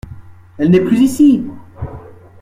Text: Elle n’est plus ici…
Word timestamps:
Elle 0.57 0.71
n’est 0.71 0.83
plus 0.83 0.99
ici… 1.01 1.45